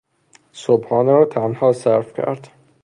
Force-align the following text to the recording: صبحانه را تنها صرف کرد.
صبحانه 0.53 1.11
را 1.11 1.25
تنها 1.25 1.73
صرف 1.73 2.13
کرد. 2.13 2.47